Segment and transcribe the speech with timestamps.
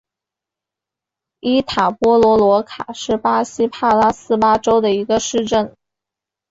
[1.41, 5.75] 伊塔波罗罗卡是巴西帕拉伊巴州的一个市镇。